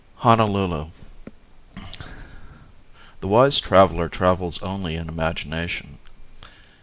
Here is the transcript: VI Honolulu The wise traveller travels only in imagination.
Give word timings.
VI 0.15 0.21
Honolulu 0.29 0.87
The 3.19 3.27
wise 3.27 3.59
traveller 3.59 4.09
travels 4.09 4.59
only 4.63 4.95
in 4.95 5.07
imagination. 5.07 5.99